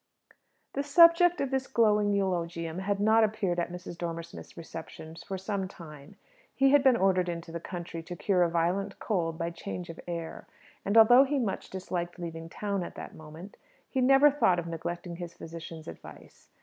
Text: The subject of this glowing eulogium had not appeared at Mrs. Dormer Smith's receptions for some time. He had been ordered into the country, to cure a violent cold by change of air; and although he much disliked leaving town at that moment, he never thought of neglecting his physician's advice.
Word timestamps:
The 0.73 0.81
subject 0.81 1.39
of 1.41 1.51
this 1.51 1.67
glowing 1.67 2.11
eulogium 2.11 2.79
had 2.79 2.99
not 2.99 3.23
appeared 3.23 3.59
at 3.59 3.71
Mrs. 3.71 3.99
Dormer 3.99 4.23
Smith's 4.23 4.57
receptions 4.57 5.21
for 5.23 5.37
some 5.37 5.67
time. 5.67 6.15
He 6.55 6.71
had 6.71 6.83
been 6.83 6.97
ordered 6.97 7.29
into 7.29 7.51
the 7.51 7.59
country, 7.59 8.01
to 8.01 8.15
cure 8.15 8.41
a 8.41 8.49
violent 8.49 8.97
cold 8.97 9.37
by 9.37 9.51
change 9.51 9.91
of 9.91 9.99
air; 10.07 10.47
and 10.83 10.97
although 10.97 11.23
he 11.23 11.37
much 11.37 11.69
disliked 11.69 12.17
leaving 12.17 12.49
town 12.49 12.81
at 12.81 12.95
that 12.95 13.13
moment, 13.13 13.57
he 13.87 14.01
never 14.01 14.31
thought 14.31 14.57
of 14.57 14.65
neglecting 14.65 15.17
his 15.17 15.35
physician's 15.35 15.87
advice. 15.87 16.49